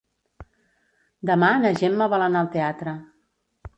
Demà 1.31 1.49
na 1.65 1.73
Gemma 1.81 2.09
vol 2.15 2.27
anar 2.29 2.43
al 2.43 2.51
teatre. 2.57 2.97